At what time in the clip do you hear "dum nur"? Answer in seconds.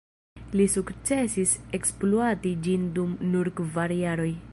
2.97-3.51